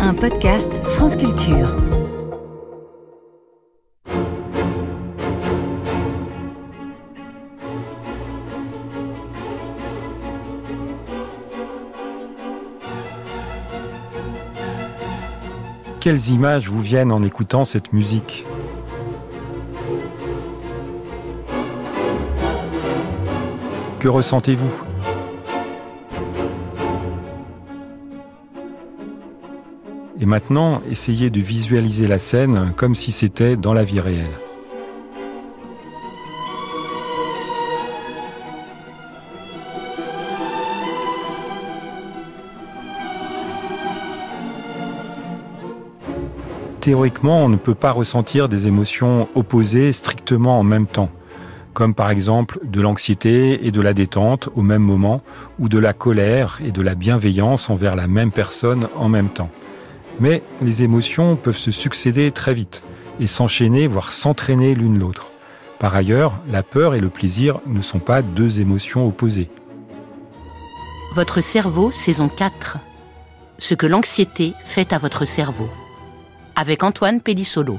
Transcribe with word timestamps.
un 0.00 0.14
podcast 0.14 0.72
France 0.84 1.16
Culture. 1.16 1.74
Quelles 16.00 16.30
images 16.30 16.68
vous 16.68 16.80
viennent 16.80 17.12
en 17.12 17.22
écoutant 17.22 17.64
cette 17.64 17.92
musique 17.92 18.46
Que 23.98 24.08
ressentez-vous? 24.08 24.87
Et 30.20 30.26
maintenant, 30.26 30.82
essayez 30.90 31.30
de 31.30 31.40
visualiser 31.40 32.06
la 32.06 32.18
scène 32.18 32.72
comme 32.76 32.94
si 32.94 33.12
c'était 33.12 33.56
dans 33.56 33.72
la 33.72 33.84
vie 33.84 34.00
réelle. 34.00 34.38
Théoriquement, 46.80 47.44
on 47.44 47.48
ne 47.48 47.56
peut 47.56 47.74
pas 47.74 47.90
ressentir 47.90 48.48
des 48.48 48.66
émotions 48.66 49.28
opposées 49.34 49.92
strictement 49.92 50.58
en 50.58 50.64
même 50.64 50.86
temps 50.86 51.10
comme 51.78 51.94
par 51.94 52.10
exemple 52.10 52.58
de 52.64 52.80
l'anxiété 52.80 53.64
et 53.64 53.70
de 53.70 53.80
la 53.80 53.94
détente 53.94 54.48
au 54.56 54.62
même 54.62 54.82
moment, 54.82 55.20
ou 55.60 55.68
de 55.68 55.78
la 55.78 55.92
colère 55.92 56.58
et 56.64 56.72
de 56.72 56.82
la 56.82 56.96
bienveillance 56.96 57.70
envers 57.70 57.94
la 57.94 58.08
même 58.08 58.32
personne 58.32 58.88
en 58.96 59.08
même 59.08 59.28
temps. 59.28 59.48
Mais 60.20 60.42
les 60.62 60.82
émotions 60.82 61.36
peuvent 61.36 61.56
se 61.56 61.70
succéder 61.70 62.30
très 62.30 62.54
vite 62.54 62.82
et 63.20 63.26
s'enchaîner, 63.26 63.86
voire 63.86 64.12
s'entraîner 64.12 64.74
l'une 64.74 64.98
l'autre. 64.98 65.32
Par 65.78 65.94
ailleurs, 65.94 66.34
la 66.48 66.62
peur 66.62 66.94
et 66.94 67.00
le 67.00 67.08
plaisir 67.08 67.60
ne 67.66 67.82
sont 67.82 68.00
pas 68.00 68.22
deux 68.22 68.60
émotions 68.60 69.06
opposées. 69.06 69.50
Votre 71.14 71.40
cerveau, 71.40 71.90
saison 71.90 72.28
4. 72.28 72.78
Ce 73.58 73.74
que 73.74 73.86
l'anxiété 73.86 74.54
fait 74.64 74.92
à 74.92 74.98
votre 74.98 75.24
cerveau. 75.24 75.68
Avec 76.56 76.82
Antoine 76.82 77.20
Pellissolo. 77.20 77.78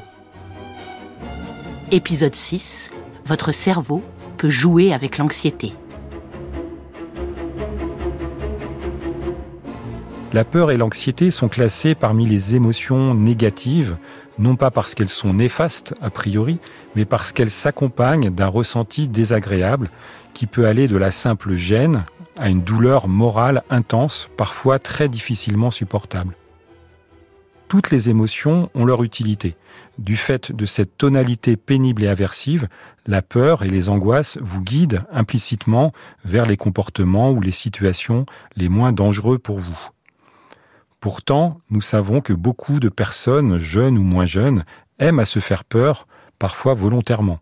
Épisode 1.92 2.36
6 2.36 2.92
votre 3.30 3.52
cerveau 3.52 4.02
peut 4.38 4.50
jouer 4.50 4.92
avec 4.92 5.20
l'anxiété. 5.20 5.76
La 10.32 10.46
peur 10.46 10.70
et 10.70 10.78
l'anxiété 10.78 11.32
sont 11.32 11.48
classées 11.48 11.96
parmi 11.96 12.28
les 12.28 12.54
émotions 12.54 13.16
négatives, 13.16 13.98
non 14.38 14.56
pas 14.56 14.70
parce 14.70 14.94
qu'elles 14.94 15.10
sont 15.10 15.34
néfastes 15.34 15.96
a 16.02 16.12
priori, 16.12 16.60
mais 16.96 17.06
parce 17.06 17.32
qu'elles 17.32 17.50
s'accompagnent 17.50 18.30
d'un 18.30 18.48
ressenti 18.48 19.08
désagréable 19.08 19.90
qui 20.36 20.46
peut 20.46 20.68
aller 20.68 20.88
de 20.88 20.98
la 20.98 21.10
simple 21.10 21.56
gêne 21.56 22.06
à 22.38 22.50
une 22.50 22.62
douleur 22.62 23.08
morale 23.08 23.64
intense, 23.72 24.30
parfois 24.38 24.78
très 24.78 25.10
difficilement 25.10 25.72
supportable. 25.72 26.36
Toutes 27.68 27.90
les 27.90 28.12
émotions 28.12 28.70
ont 28.76 28.86
leur 28.86 29.02
utilité. 29.02 29.56
Du 29.98 30.16
fait 30.16 30.52
de 30.52 30.66
cette 30.66 30.96
tonalité 30.96 31.58
pénible 31.58 32.04
et 32.04 32.08
aversive, 32.08 32.68
la 33.08 33.24
peur 33.24 33.64
et 33.64 33.70
les 33.70 33.90
angoisses 33.90 34.38
vous 34.42 34.62
guident 34.62 35.06
implicitement 35.12 35.92
vers 36.24 36.46
les 36.46 36.58
comportements 36.58 37.32
ou 37.32 37.42
les 37.42 37.52
situations 37.52 38.28
les 38.56 38.70
moins 38.70 38.92
dangereux 38.92 39.40
pour 39.40 39.58
vous. 39.58 39.90
Pourtant, 41.00 41.62
nous 41.70 41.82
savons 41.82 42.20
que 42.20 42.34
beaucoup 42.34 42.80
de 42.80 42.90
personnes, 42.90 43.58
jeunes 43.58 43.98
ou 43.98 44.04
moins 44.04 44.26
jeunes, 44.26 44.66
aiment 45.00 45.20
à 45.20 45.26
se 45.26 45.40
faire 45.40 45.64
peur, 45.64 46.08
parfois 46.40 46.74
volontairement. 46.74 47.40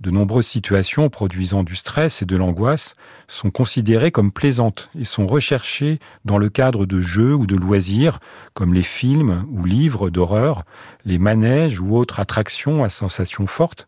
De 0.00 0.10
nombreuses 0.10 0.48
situations 0.48 1.08
produisant 1.08 1.62
du 1.62 1.76
stress 1.76 2.20
et 2.20 2.26
de 2.26 2.36
l'angoisse 2.36 2.94
sont 3.28 3.50
considérées 3.50 4.10
comme 4.10 4.32
plaisantes 4.32 4.90
et 4.98 5.04
sont 5.04 5.26
recherchées 5.26 6.00
dans 6.24 6.36
le 6.36 6.48
cadre 6.48 6.84
de 6.84 7.00
jeux 7.00 7.32
ou 7.32 7.46
de 7.46 7.54
loisirs 7.54 8.18
comme 8.54 8.74
les 8.74 8.82
films 8.82 9.46
ou 9.52 9.64
livres 9.64 10.10
d'horreur, 10.10 10.64
les 11.04 11.18
manèges 11.18 11.78
ou 11.78 11.96
autres 11.96 12.18
attractions 12.18 12.82
à 12.82 12.88
sensations 12.88 13.46
fortes, 13.46 13.86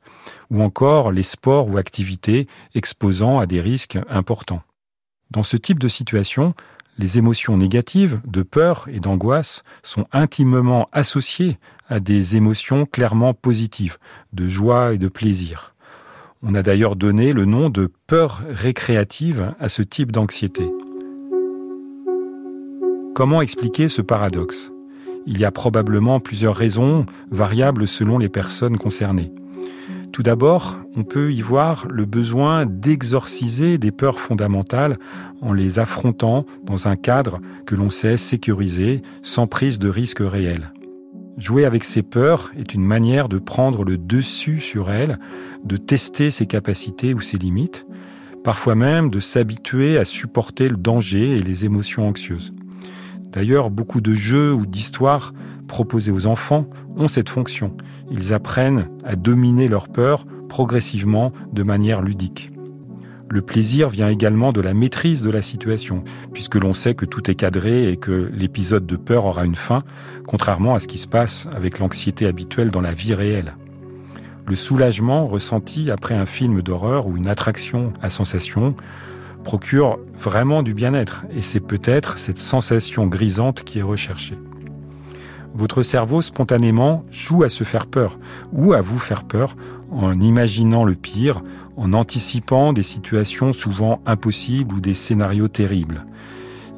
ou 0.48 0.62
encore 0.62 1.10
les 1.10 1.24
sports 1.24 1.68
ou 1.68 1.76
activités 1.76 2.46
exposant 2.74 3.40
à 3.40 3.46
des 3.46 3.60
risques 3.60 3.98
importants. 4.08 4.62
Dans 5.32 5.42
ce 5.42 5.56
type 5.56 5.80
de 5.80 5.88
situation, 5.88 6.54
les 6.98 7.18
émotions 7.18 7.56
négatives 7.56 8.20
de 8.26 8.42
peur 8.42 8.88
et 8.90 9.00
d'angoisse 9.00 9.62
sont 9.82 10.06
intimement 10.12 10.88
associées 10.92 11.58
à 11.88 12.00
des 12.00 12.36
émotions 12.36 12.86
clairement 12.86 13.34
positives, 13.34 13.98
de 14.32 14.48
joie 14.48 14.94
et 14.94 14.98
de 14.98 15.08
plaisir. 15.08 15.74
On 16.42 16.54
a 16.54 16.62
d'ailleurs 16.62 16.96
donné 16.96 17.32
le 17.32 17.44
nom 17.44 17.70
de 17.70 17.90
peur 18.06 18.42
récréative 18.48 19.54
à 19.58 19.68
ce 19.68 19.82
type 19.82 20.12
d'anxiété. 20.12 20.68
Comment 23.14 23.40
expliquer 23.40 23.88
ce 23.88 24.02
paradoxe? 24.02 24.70
Il 25.26 25.38
y 25.38 25.44
a 25.44 25.50
probablement 25.50 26.20
plusieurs 26.20 26.54
raisons, 26.54 27.06
variables 27.30 27.88
selon 27.88 28.18
les 28.18 28.28
personnes 28.28 28.78
concernées. 28.78 29.32
Tout 30.16 30.22
d'abord, 30.22 30.78
on 30.96 31.04
peut 31.04 31.30
y 31.30 31.42
voir 31.42 31.86
le 31.90 32.06
besoin 32.06 32.64
d'exorciser 32.64 33.76
des 33.76 33.92
peurs 33.92 34.18
fondamentales 34.18 34.96
en 35.42 35.52
les 35.52 35.78
affrontant 35.78 36.46
dans 36.64 36.88
un 36.88 36.96
cadre 36.96 37.38
que 37.66 37.74
l'on 37.74 37.90
sait 37.90 38.16
sécuriser 38.16 39.02
sans 39.20 39.46
prise 39.46 39.78
de 39.78 39.90
risque 39.90 40.22
réel. 40.22 40.72
Jouer 41.36 41.66
avec 41.66 41.84
ses 41.84 42.02
peurs 42.02 42.50
est 42.56 42.72
une 42.72 42.82
manière 42.82 43.28
de 43.28 43.36
prendre 43.36 43.84
le 43.84 43.98
dessus 43.98 44.60
sur 44.60 44.90
elles, 44.90 45.18
de 45.64 45.76
tester 45.76 46.30
ses 46.30 46.46
capacités 46.46 47.12
ou 47.12 47.20
ses 47.20 47.36
limites, 47.36 47.86
parfois 48.42 48.74
même 48.74 49.10
de 49.10 49.20
s'habituer 49.20 49.98
à 49.98 50.06
supporter 50.06 50.70
le 50.70 50.78
danger 50.78 51.36
et 51.36 51.40
les 51.40 51.66
émotions 51.66 52.08
anxieuses. 52.08 52.54
D'ailleurs, 53.32 53.70
beaucoup 53.70 54.00
de 54.00 54.14
jeux 54.14 54.52
ou 54.52 54.66
d'histoires 54.66 55.32
proposés 55.66 56.12
aux 56.12 56.26
enfants 56.26 56.66
ont 56.96 57.08
cette 57.08 57.28
fonction. 57.28 57.76
Ils 58.10 58.32
apprennent 58.32 58.88
à 59.04 59.16
dominer 59.16 59.68
leurs 59.68 59.88
peurs 59.88 60.24
progressivement 60.48 61.32
de 61.52 61.62
manière 61.62 62.02
ludique. 62.02 62.52
Le 63.28 63.42
plaisir 63.42 63.88
vient 63.88 64.08
également 64.08 64.52
de 64.52 64.60
la 64.60 64.72
maîtrise 64.72 65.22
de 65.22 65.30
la 65.30 65.42
situation, 65.42 66.04
puisque 66.32 66.54
l'on 66.54 66.72
sait 66.72 66.94
que 66.94 67.04
tout 67.04 67.28
est 67.28 67.34
cadré 67.34 67.90
et 67.90 67.96
que 67.96 68.30
l'épisode 68.32 68.86
de 68.86 68.96
peur 68.96 69.24
aura 69.24 69.44
une 69.44 69.56
fin, 69.56 69.82
contrairement 70.26 70.76
à 70.76 70.78
ce 70.78 70.86
qui 70.86 70.98
se 70.98 71.08
passe 71.08 71.48
avec 71.54 71.80
l'anxiété 71.80 72.26
habituelle 72.26 72.70
dans 72.70 72.80
la 72.80 72.92
vie 72.92 73.14
réelle. 73.14 73.56
Le 74.46 74.54
soulagement 74.54 75.26
ressenti 75.26 75.90
après 75.90 76.14
un 76.14 76.24
film 76.24 76.62
d'horreur 76.62 77.08
ou 77.08 77.16
une 77.16 77.26
attraction 77.26 77.92
à 78.00 78.10
sensation 78.10 78.76
procure 79.46 80.00
vraiment 80.18 80.64
du 80.64 80.74
bien-être, 80.74 81.24
et 81.30 81.40
c'est 81.40 81.60
peut-être 81.60 82.18
cette 82.18 82.40
sensation 82.40 83.06
grisante 83.06 83.62
qui 83.62 83.78
est 83.78 83.82
recherchée. 83.82 84.36
Votre 85.54 85.84
cerveau 85.84 86.20
spontanément 86.20 87.04
joue 87.12 87.44
à 87.44 87.48
se 87.48 87.62
faire 87.62 87.86
peur 87.86 88.18
ou 88.52 88.72
à 88.72 88.80
vous 88.80 88.98
faire 88.98 89.22
peur 89.22 89.54
en 89.92 90.18
imaginant 90.18 90.82
le 90.82 90.96
pire, 90.96 91.44
en 91.76 91.92
anticipant 91.92 92.72
des 92.72 92.82
situations 92.82 93.52
souvent 93.52 94.00
impossibles 94.04 94.74
ou 94.74 94.80
des 94.80 94.94
scénarios 94.94 95.46
terribles. 95.46 96.04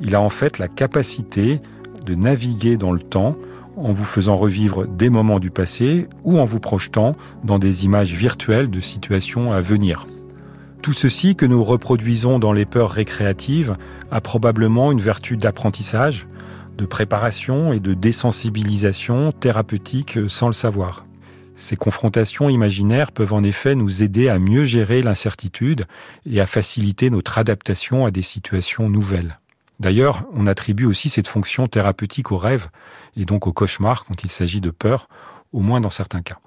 Il 0.02 0.14
a 0.14 0.20
en 0.20 0.28
fait 0.28 0.58
la 0.58 0.68
capacité 0.68 1.62
de 2.04 2.14
naviguer 2.14 2.76
dans 2.76 2.92
le 2.92 3.00
temps 3.00 3.34
en 3.78 3.92
vous 3.92 4.04
faisant 4.04 4.36
revivre 4.36 4.86
des 4.86 5.08
moments 5.08 5.40
du 5.40 5.50
passé 5.50 6.06
ou 6.22 6.38
en 6.38 6.44
vous 6.44 6.60
projetant 6.60 7.16
dans 7.44 7.58
des 7.58 7.86
images 7.86 8.12
virtuelles 8.12 8.68
de 8.68 8.80
situations 8.80 9.52
à 9.52 9.62
venir. 9.62 10.04
Tout 10.82 10.92
ceci 10.92 11.34
que 11.34 11.44
nous 11.44 11.64
reproduisons 11.64 12.38
dans 12.38 12.52
les 12.52 12.64
peurs 12.64 12.90
récréatives 12.90 13.76
a 14.10 14.20
probablement 14.20 14.92
une 14.92 15.00
vertu 15.00 15.36
d'apprentissage, 15.36 16.26
de 16.76 16.86
préparation 16.86 17.72
et 17.72 17.80
de 17.80 17.94
désensibilisation 17.94 19.32
thérapeutique 19.32 20.18
sans 20.28 20.46
le 20.46 20.52
savoir. 20.52 21.04
Ces 21.56 21.74
confrontations 21.74 22.48
imaginaires 22.48 23.10
peuvent 23.10 23.32
en 23.32 23.42
effet 23.42 23.74
nous 23.74 24.04
aider 24.04 24.28
à 24.28 24.38
mieux 24.38 24.64
gérer 24.64 25.02
l'incertitude 25.02 25.86
et 26.24 26.40
à 26.40 26.46
faciliter 26.46 27.10
notre 27.10 27.36
adaptation 27.36 28.04
à 28.04 28.12
des 28.12 28.22
situations 28.22 28.88
nouvelles. 28.88 29.38
D'ailleurs, 29.80 30.24
on 30.32 30.46
attribue 30.46 30.84
aussi 30.86 31.08
cette 31.08 31.26
fonction 31.26 31.66
thérapeutique 31.66 32.30
aux 32.30 32.38
rêves 32.38 32.68
et 33.16 33.24
donc 33.24 33.48
aux 33.48 33.52
cauchemars 33.52 34.04
quand 34.04 34.22
il 34.22 34.30
s'agit 34.30 34.60
de 34.60 34.70
peur, 34.70 35.08
au 35.52 35.60
moins 35.60 35.80
dans 35.80 35.90
certains 35.90 36.22
cas. 36.22 36.38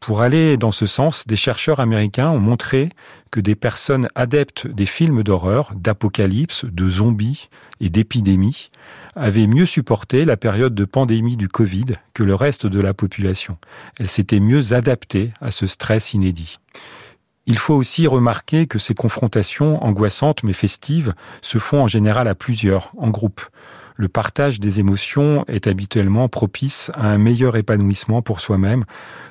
Pour 0.00 0.20
aller 0.20 0.56
dans 0.56 0.70
ce 0.70 0.86
sens, 0.86 1.26
des 1.26 1.36
chercheurs 1.36 1.80
américains 1.80 2.30
ont 2.30 2.38
montré 2.38 2.90
que 3.30 3.40
des 3.40 3.54
personnes 3.54 4.08
adeptes 4.14 4.66
des 4.66 4.86
films 4.86 5.22
d'horreur, 5.22 5.72
d'apocalypse, 5.74 6.64
de 6.64 6.88
zombies 6.88 7.48
et 7.80 7.90
d'épidémies 7.90 8.70
avaient 9.14 9.46
mieux 9.46 9.66
supporté 9.66 10.24
la 10.24 10.36
période 10.36 10.74
de 10.74 10.84
pandémie 10.84 11.36
du 11.36 11.48
Covid 11.48 11.96
que 12.14 12.22
le 12.22 12.34
reste 12.34 12.66
de 12.66 12.80
la 12.80 12.94
population. 12.94 13.58
Elles 13.98 14.08
s'étaient 14.08 14.40
mieux 14.40 14.72
adaptées 14.72 15.32
à 15.40 15.50
ce 15.50 15.66
stress 15.66 16.14
inédit. 16.14 16.58
Il 17.46 17.58
faut 17.58 17.74
aussi 17.74 18.06
remarquer 18.06 18.66
que 18.66 18.78
ces 18.78 18.94
confrontations 18.94 19.82
angoissantes 19.84 20.42
mais 20.42 20.52
festives 20.52 21.14
se 21.42 21.58
font 21.58 21.82
en 21.82 21.86
général 21.86 22.26
à 22.28 22.34
plusieurs, 22.34 22.92
en 22.96 23.10
groupe. 23.10 23.40
Le 23.96 24.08
partage 24.08 24.60
des 24.60 24.78
émotions 24.78 25.44
est 25.48 25.66
habituellement 25.66 26.28
propice 26.28 26.90
à 26.94 27.08
un 27.08 27.18
meilleur 27.18 27.56
épanouissement 27.56 28.22
pour 28.22 28.40
soi-même, 28.40 28.84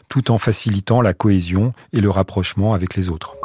tout 0.10 0.32
en 0.32 0.38
facilitant 0.38 1.02
la 1.02 1.14
cohésion 1.14 1.72
et 1.94 2.02
le 2.02 2.10
rapprochement 2.10 2.74
avec 2.74 2.96
les 2.96 3.10
autres. 3.10 3.38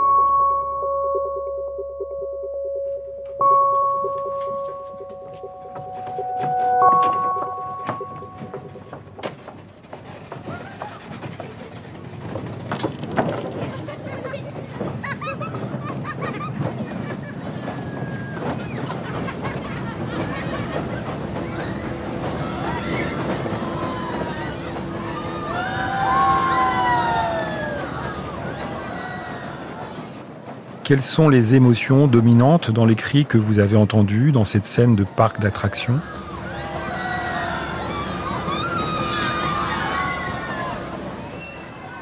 Quelles 30.91 31.03
sont 31.03 31.29
les 31.29 31.55
émotions 31.55 32.09
dominantes 32.09 32.73
dans 32.73 32.85
les 32.85 32.97
cris 32.97 33.25
que 33.25 33.39
vous 33.39 33.61
avez 33.61 33.77
entendus 33.77 34.33
dans 34.33 34.45
cette 34.45 34.67
scène 34.67 34.97
de 34.97 35.05
parc 35.05 35.39
d'attractions? 35.39 36.01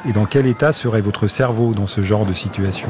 Et 0.08 0.12
dans 0.12 0.24
quel 0.24 0.46
état 0.46 0.72
serait 0.72 1.02
votre 1.02 1.26
cerveau 1.26 1.74
dans 1.74 1.86
ce 1.86 2.00
genre 2.00 2.24
de 2.24 2.32
situation? 2.32 2.88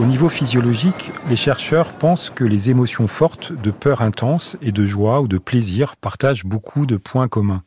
Au 0.00 0.06
niveau 0.06 0.30
physiologique, 0.30 1.12
les 1.28 1.36
chercheurs 1.36 1.92
pensent 1.92 2.30
que 2.30 2.42
les 2.42 2.70
émotions 2.70 3.06
fortes 3.06 3.52
de 3.52 3.70
peur 3.70 4.00
intense 4.00 4.56
et 4.62 4.72
de 4.72 4.86
joie 4.86 5.20
ou 5.20 5.28
de 5.28 5.36
plaisir 5.36 5.94
partagent 5.94 6.46
beaucoup 6.46 6.86
de 6.86 6.96
points 6.96 7.28
communs. 7.28 7.62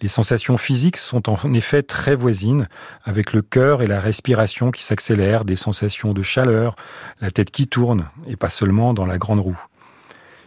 Les 0.00 0.08
sensations 0.08 0.56
physiques 0.56 0.96
sont 0.96 1.28
en 1.28 1.52
effet 1.52 1.82
très 1.82 2.14
voisines, 2.14 2.66
avec 3.04 3.34
le 3.34 3.42
cœur 3.42 3.82
et 3.82 3.86
la 3.86 4.00
respiration 4.00 4.70
qui 4.70 4.82
s'accélèrent, 4.82 5.44
des 5.44 5.54
sensations 5.54 6.14
de 6.14 6.22
chaleur, 6.22 6.76
la 7.20 7.30
tête 7.30 7.50
qui 7.50 7.68
tourne, 7.68 8.08
et 8.26 8.36
pas 8.36 8.48
seulement 8.48 8.94
dans 8.94 9.04
la 9.04 9.18
grande 9.18 9.40
roue. 9.40 9.62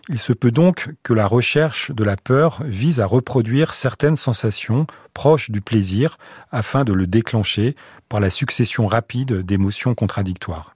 Il 0.10 0.18
se 0.18 0.34
peut 0.34 0.50
donc 0.50 0.96
que 1.04 1.14
la 1.14 1.28
recherche 1.28 1.92
de 1.92 2.04
la 2.04 2.18
peur 2.18 2.64
vise 2.66 3.00
à 3.00 3.06
reproduire 3.06 3.76
certaines 3.76 4.16
sensations 4.16 4.88
proches 5.14 5.52
du 5.52 5.62
plaisir 5.62 6.18
afin 6.52 6.84
de 6.84 6.92
le 6.92 7.06
déclencher 7.06 7.76
par 8.10 8.20
la 8.20 8.32
succession 8.32 8.88
rapide 8.88 9.46
d'émotions 9.46 9.94
contradictoires. 9.94 10.74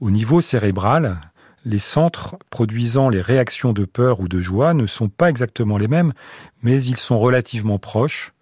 Au 0.00 0.12
niveau 0.12 0.40
cérébral, 0.40 1.20
les 1.64 1.80
centres 1.80 2.36
produisant 2.50 3.08
les 3.08 3.20
réactions 3.20 3.72
de 3.72 3.84
peur 3.84 4.20
ou 4.20 4.28
de 4.28 4.40
joie 4.40 4.72
ne 4.72 4.86
sont 4.86 5.08
pas 5.08 5.28
exactement 5.28 5.76
les 5.76 5.88
mêmes, 5.88 6.12
mais 6.62 6.80
ils 6.84 6.96
sont 6.96 7.18
relativement 7.18 7.80
proches, 7.80 8.32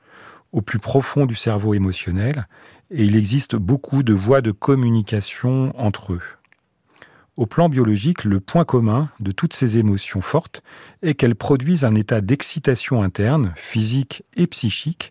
au 0.53 0.61
plus 0.61 0.79
profond 0.79 1.25
du 1.25 1.35
cerveau 1.35 1.73
émotionnel, 1.73 2.47
et 2.91 3.05
il 3.05 3.17
existe 3.17 3.57
beaucoup 3.57 4.03
de 4.03 4.13
voies 4.13 4.43
de 4.43 4.53
communication 4.53 5.73
entre 5.79 6.13
eux. 6.13 6.23
Au 7.39 7.47
plan 7.47 7.71
biologique, 7.71 8.25
le 8.25 8.41
point 8.41 8.67
commun 8.67 9.11
de 9.21 9.33
toutes 9.33 9.55
ces 9.55 9.79
émotions 9.79 10.21
fortes 10.21 10.63
est 11.03 11.15
qu'elles 11.15 11.35
produisent 11.35 11.85
un 11.85 11.95
état 11.95 12.21
d'excitation 12.21 13.03
interne, 13.03 13.55
physique 13.57 14.25
et 14.37 14.47
psychique, 14.47 15.11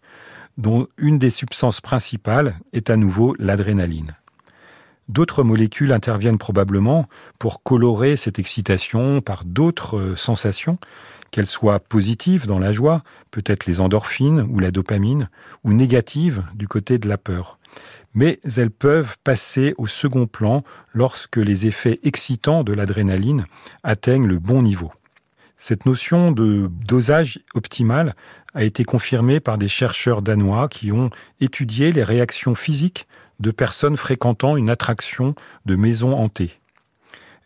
dont 0.57 0.87
une 0.97 1.17
des 1.17 1.31
substances 1.31 1.81
principales 1.81 2.59
est 2.71 2.91
à 2.91 2.97
nouveau 2.97 3.35
l'adrénaline. 3.39 4.15
D'autres 5.07 5.43
molécules 5.43 5.91
interviennent 5.91 6.39
probablement 6.39 7.07
pour 7.37 7.61
colorer 7.61 8.15
cette 8.15 8.39
excitation 8.39 9.21
par 9.21 9.45
d'autres 9.45 9.97
euh, 9.97 10.15
sensations, 10.15 10.79
qu'elles 11.31 11.45
soient 11.45 11.79
positives 11.79 12.47
dans 12.47 12.59
la 12.59 12.71
joie, 12.71 13.03
peut-être 13.29 13.65
les 13.65 13.81
endorphines 13.81 14.47
ou 14.49 14.57
la 14.59 14.71
dopamine, 14.71 15.29
ou 15.63 15.73
négatives 15.73 16.43
du 16.55 16.67
côté 16.67 16.97
de 16.97 17.07
la 17.07 17.17
peur. 17.17 17.59
Mais 18.13 18.39
elles 18.55 18.71
peuvent 18.71 19.17
passer 19.23 19.73
au 19.77 19.85
second 19.85 20.27
plan 20.27 20.63
lorsque 20.93 21.37
les 21.37 21.67
effets 21.67 21.99
excitants 22.03 22.63
de 22.63 22.73
l'adrénaline 22.73 23.45
atteignent 23.83 24.27
le 24.27 24.39
bon 24.39 24.61
niveau. 24.61 24.91
Cette 25.57 25.85
notion 25.85 26.31
de 26.31 26.69
dosage 26.85 27.39
optimal 27.53 28.15
a 28.53 28.63
été 28.63 28.83
confirmée 28.83 29.39
par 29.39 29.57
des 29.57 29.67
chercheurs 29.67 30.21
danois 30.21 30.67
qui 30.69 30.91
ont 30.91 31.09
étudié 31.39 31.91
les 31.91 32.03
réactions 32.03 32.55
physiques 32.55 33.07
de 33.39 33.51
personnes 33.51 33.97
fréquentant 33.97 34.57
une 34.57 34.69
attraction 34.69 35.35
de 35.65 35.75
maisons 35.75 36.13
hantées. 36.13 36.59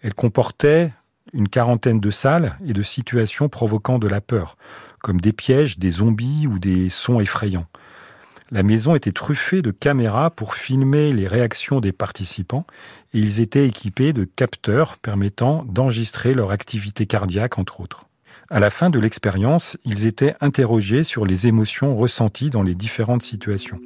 Elle 0.02 0.14
comportait 0.14 0.92
une 1.34 1.50
quarantaine 1.50 2.00
de 2.00 2.12
salles 2.12 2.58
et 2.66 2.74
de 2.74 2.82
situations 2.82 3.50
provoquant 3.50 4.00
de 4.00 4.08
la 4.08 4.22
peur, 4.22 4.58
comme 5.02 5.22
des 5.22 5.34
pièges, 5.34 5.78
des 5.78 5.92
zombies 5.92 6.48
ou 6.48 6.60
des 6.60 6.90
sons 6.90 7.20
effrayants. 7.20 7.68
La 8.52 8.64
maison 8.64 8.96
était 8.96 9.12
truffée 9.12 9.62
de 9.62 9.70
caméras 9.70 10.32
pour 10.32 10.56
filmer 10.56 11.14
les 11.14 11.28
réactions 11.28 11.80
des 11.80 11.92
participants 11.92 12.66
et 13.14 13.20
ils 13.20 13.42
étaient 13.42 13.68
équipés 13.68 14.12
de 14.12 14.24
capteurs 14.24 14.98
permettant 14.98 15.64
d'enregistrer 15.66 16.34
leur 16.34 16.50
activité 16.50 17.06
cardiaque, 17.06 17.60
entre 17.60 17.80
autres. 17.80 18.06
À 18.50 18.60
la 18.60 18.72
fin 18.72 18.90
de 18.90 18.98
l'expérience, 18.98 19.78
ils 19.86 20.08
étaient 20.08 20.34
interrogés 20.42 21.04
sur 21.04 21.28
les 21.28 21.46
émotions 21.46 21.96
ressenties 21.96 22.50
dans 22.50 22.64
les 22.64 22.74
différentes 22.74 23.22
situations. 23.22 23.80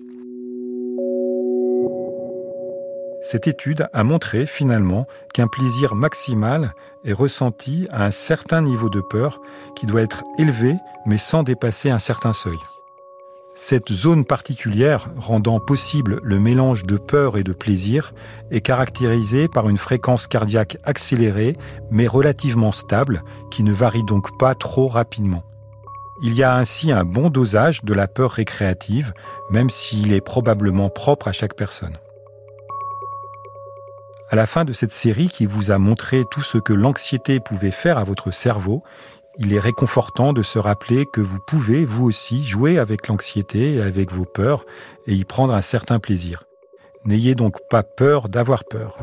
Cette 3.33 3.47
étude 3.47 3.87
a 3.93 4.03
montré 4.03 4.45
finalement 4.45 5.07
qu'un 5.33 5.47
plaisir 5.47 5.95
maximal 5.95 6.75
est 7.03 7.13
ressenti 7.13 7.87
à 7.91 8.05
un 8.05 8.11
certain 8.11 8.61
niveau 8.61 8.91
de 8.91 9.01
peur 9.01 9.41
qui 9.75 9.87
doit 9.87 10.03
être 10.03 10.23
élevé 10.37 10.75
mais 11.07 11.17
sans 11.17 11.41
dépasser 11.41 11.89
un 11.89 11.97
certain 11.97 12.31
seuil. 12.31 12.59
Cette 13.55 13.91
zone 13.91 14.23
particulière 14.23 15.07
rendant 15.17 15.59
possible 15.59 16.19
le 16.21 16.39
mélange 16.39 16.83
de 16.83 16.97
peur 16.97 17.35
et 17.35 17.43
de 17.43 17.53
plaisir 17.53 18.13
est 18.51 18.61
caractérisée 18.61 19.47
par 19.47 19.67
une 19.67 19.79
fréquence 19.79 20.27
cardiaque 20.27 20.77
accélérée 20.83 21.57
mais 21.89 22.05
relativement 22.05 22.71
stable 22.71 23.23
qui 23.49 23.63
ne 23.63 23.73
varie 23.73 24.05
donc 24.05 24.37
pas 24.37 24.53
trop 24.53 24.87
rapidement. 24.87 25.41
Il 26.21 26.35
y 26.35 26.43
a 26.43 26.55
ainsi 26.55 26.91
un 26.91 27.03
bon 27.03 27.31
dosage 27.31 27.83
de 27.83 27.95
la 27.95 28.07
peur 28.07 28.29
récréative 28.29 29.11
même 29.49 29.71
s'il 29.71 30.13
est 30.13 30.21
probablement 30.21 30.91
propre 30.91 31.29
à 31.29 31.31
chaque 31.31 31.55
personne. 31.55 31.97
À 34.33 34.35
la 34.35 34.47
fin 34.47 34.65
de 34.65 34.73
cette 34.73 34.93
série 34.93 35.27
qui 35.27 35.45
vous 35.45 35.69
a 35.69 35.77
montré 35.77 36.23
tout 36.31 36.41
ce 36.41 36.57
que 36.57 36.73
l'anxiété 36.73 37.39
pouvait 37.39 37.69
faire 37.69 37.99
à 37.99 38.03
votre 38.03 38.31
cerveau, 38.31 38.81
il 39.37 39.53
est 39.53 39.59
réconfortant 39.59 40.33
de 40.33 40.41
se 40.41 40.57
rappeler 40.57 41.05
que 41.05 41.21
vous 41.21 41.37
pouvez, 41.45 41.85
vous 41.85 42.05
aussi, 42.05 42.43
jouer 42.43 42.79
avec 42.79 43.07
l'anxiété 43.09 43.75
et 43.75 43.81
avec 43.83 44.11
vos 44.11 44.25
peurs 44.25 44.65
et 45.05 45.13
y 45.13 45.23
prendre 45.23 45.53
un 45.53 45.61
certain 45.61 45.99
plaisir. 45.99 46.45
N'ayez 47.05 47.35
donc 47.35 47.59
pas 47.69 47.83
peur 47.83 48.27
d'avoir 48.27 48.63
peur. 48.63 48.97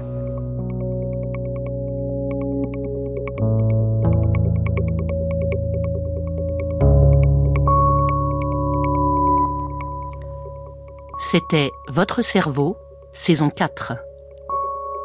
C'était 11.20 11.70
Votre 11.86 12.22
cerveau, 12.22 12.76
saison 13.12 13.48
4 13.48 14.09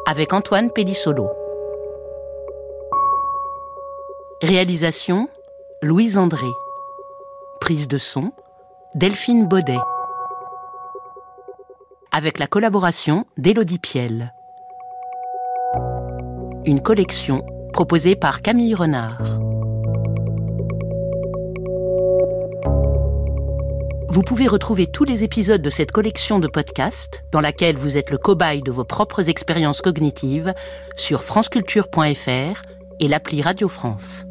avec 0.08 0.32
Antoine 0.32 0.70
Pellissolo. 0.70 1.28
Réalisation 4.40 5.28
Louise 5.82 6.16
André. 6.16 6.46
Prise 7.60 7.88
de 7.88 7.98
son 7.98 8.30
Delphine 8.94 9.48
Baudet. 9.48 9.80
Avec 12.12 12.38
la 12.38 12.46
collaboration 12.46 13.26
d'Élodie 13.36 13.80
Piel. 13.80 14.32
Une 16.64 16.80
collection 16.80 17.44
proposée 17.72 18.14
par 18.14 18.42
Camille 18.42 18.76
Renard. 18.76 19.45
Vous 24.16 24.22
pouvez 24.22 24.46
retrouver 24.46 24.86
tous 24.86 25.04
les 25.04 25.24
épisodes 25.24 25.60
de 25.60 25.68
cette 25.68 25.92
collection 25.92 26.38
de 26.38 26.48
podcasts, 26.48 27.22
dans 27.32 27.42
laquelle 27.42 27.76
vous 27.76 27.98
êtes 27.98 28.10
le 28.10 28.16
cobaye 28.16 28.62
de 28.62 28.70
vos 28.70 28.82
propres 28.82 29.28
expériences 29.28 29.82
cognitives, 29.82 30.54
sur 30.96 31.22
franceculture.fr 31.22 32.62
et 32.98 33.08
l'appli 33.08 33.42
Radio 33.42 33.68
France. 33.68 34.24